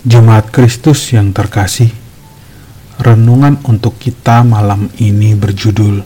[0.00, 1.92] Jemaat Kristus yang terkasih,
[3.04, 6.00] renungan untuk kita malam ini berjudul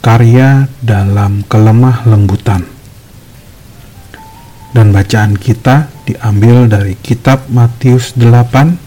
[0.00, 2.64] Karya dalam Kelemah Lembutan.
[4.72, 8.80] Dan bacaan kita diambil dari kitab Matius 8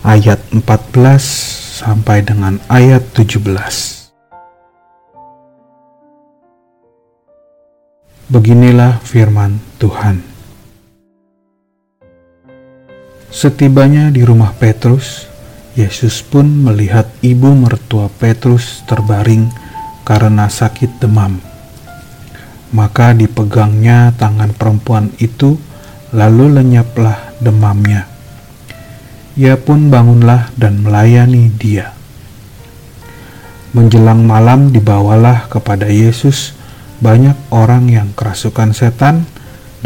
[0.00, 3.36] ayat 14 sampai dengan ayat 17.
[8.32, 10.29] Beginilah firman Tuhan.
[13.30, 15.30] Setibanya di rumah Petrus,
[15.78, 19.46] Yesus pun melihat ibu mertua Petrus terbaring
[20.02, 21.38] karena sakit demam.
[22.74, 25.54] Maka dipegangnya tangan perempuan itu,
[26.10, 28.10] lalu lenyaplah demamnya.
[29.38, 31.94] Ia pun bangunlah dan melayani dia.
[33.70, 36.58] Menjelang malam dibawalah kepada Yesus
[36.98, 39.22] banyak orang yang kerasukan setan,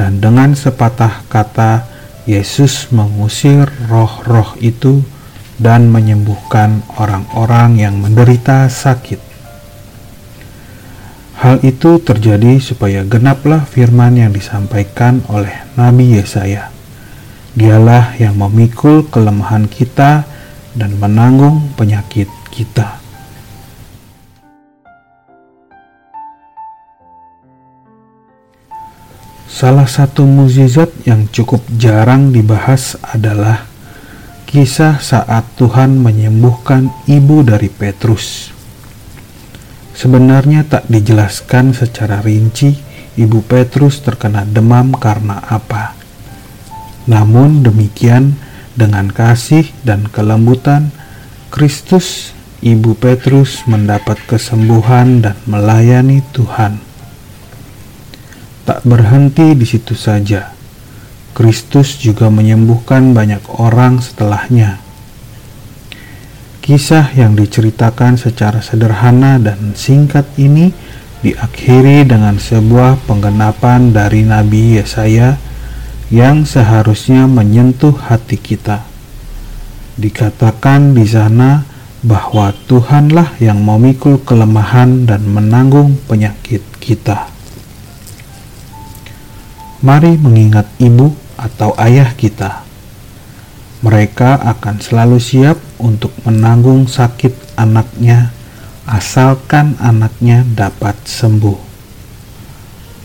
[0.01, 1.94] dan dengan sepatah kata
[2.25, 5.05] Yesus mengusir roh-roh itu
[5.61, 9.21] dan menyembuhkan orang-orang yang menderita sakit.
[11.45, 16.73] Hal itu terjadi supaya genaplah firman yang disampaikan oleh Nabi Yesaya.
[17.53, 20.25] Dialah yang memikul kelemahan kita
[20.73, 23.04] dan menanggung penyakit kita.
[29.55, 33.71] Salah satu mukjizat yang cukup jarang dibahas adalah
[34.51, 38.51] kisah saat Tuhan menyembuhkan ibu dari Petrus.
[39.95, 42.75] Sebenarnya tak dijelaskan secara rinci
[43.15, 45.95] ibu Petrus terkena demam karena apa.
[47.07, 48.35] Namun demikian
[48.75, 50.91] dengan kasih dan kelembutan
[51.55, 56.94] Kristus ibu Petrus mendapat kesembuhan dan melayani Tuhan
[58.65, 60.53] tak berhenti di situ saja.
[61.37, 64.81] Kristus juga menyembuhkan banyak orang setelahnya.
[66.65, 70.73] Kisah yang diceritakan secara sederhana dan singkat ini
[71.21, 75.37] diakhiri dengan sebuah penggenapan dari Nabi Yesaya
[76.09, 78.87] yang seharusnya menyentuh hati kita.
[80.01, 81.69] Dikatakan di sana
[82.01, 87.34] bahwa Tuhanlah yang memikul kelemahan dan menanggung penyakit kita.
[89.85, 92.65] Mari mengingat ibu atau ayah kita.
[93.85, 98.33] Mereka akan selalu siap untuk menanggung sakit anaknya,
[98.89, 101.61] asalkan anaknya dapat sembuh.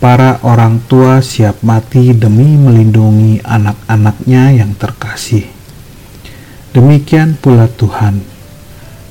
[0.00, 5.44] Para orang tua siap mati demi melindungi anak-anaknya yang terkasih.
[6.72, 8.24] Demikian pula Tuhan.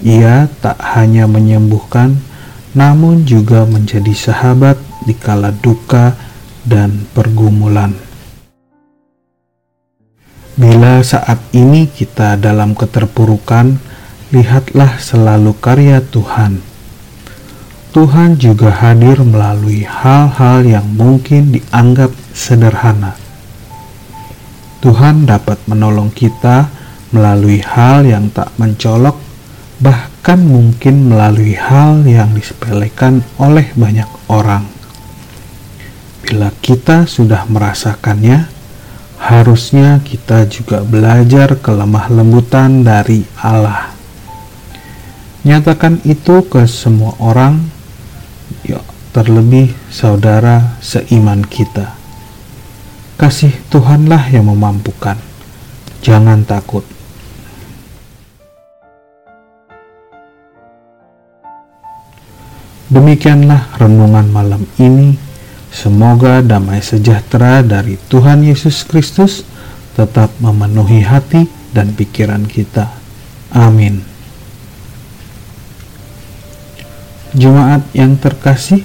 [0.01, 2.17] Ia tak hanya menyembuhkan,
[2.73, 6.17] namun juga menjadi sahabat di kala duka
[6.69, 7.97] dan pergumulan.
[10.53, 13.81] Bila saat ini kita dalam keterpurukan,
[14.29, 16.61] lihatlah selalu karya Tuhan.
[17.89, 23.17] Tuhan juga hadir melalui hal-hal yang mungkin dianggap sederhana.
[24.79, 26.69] Tuhan dapat menolong kita
[27.09, 29.17] melalui hal yang tak mencolok,
[29.81, 34.78] bahkan mungkin melalui hal yang disepelekan oleh banyak orang.
[36.19, 38.49] Bila kita sudah merasakannya,
[39.19, 43.91] harusnya kita juga belajar kelemah lembutan dari Allah.
[45.47, 47.63] Nyatakan itu ke semua orang,
[48.67, 48.83] yuk,
[49.15, 51.95] terlebih saudara seiman kita.
[53.19, 55.19] Kasih Tuhanlah yang memampukan.
[55.99, 56.83] Jangan takut.
[62.89, 65.28] Demikianlah renungan malam ini
[65.69, 69.45] Semoga damai sejahtera dari Tuhan Yesus Kristus
[69.93, 72.89] tetap memenuhi hati dan pikiran kita.
[73.53, 74.01] Amin.
[77.37, 78.81] Jemaat yang terkasih,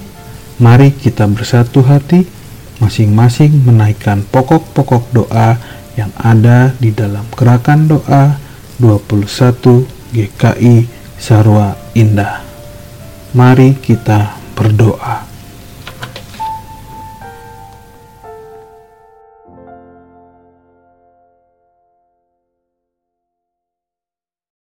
[0.61, 2.29] mari kita bersatu hati
[2.77, 5.57] masing-masing menaikkan pokok-pokok doa
[5.97, 8.37] yang ada di dalam gerakan doa
[8.77, 10.75] 21 GKI
[11.17, 12.43] Sarwa Indah.
[13.33, 15.24] Mari kita berdoa.